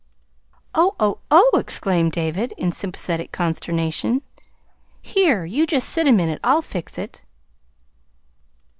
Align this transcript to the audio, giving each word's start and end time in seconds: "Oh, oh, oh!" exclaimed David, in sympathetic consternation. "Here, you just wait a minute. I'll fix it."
"Oh, 0.73 0.95
oh, 0.99 1.19
oh!" 1.29 1.51
exclaimed 1.59 2.11
David, 2.13 2.53
in 2.57 2.71
sympathetic 2.71 3.31
consternation. 3.31 4.23
"Here, 4.99 5.45
you 5.45 5.67
just 5.67 5.95
wait 5.95 6.07
a 6.07 6.11
minute. 6.11 6.39
I'll 6.43 6.63
fix 6.63 6.97
it." 6.97 7.23